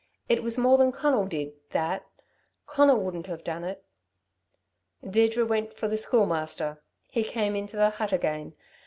[0.27, 2.07] "It was more than Conal did that.
[2.65, 3.85] Conal wouldn't have done it."
[5.07, 6.81] Deirdre went for the Schoolmaster.
[7.11, 8.55] He came into the hut again.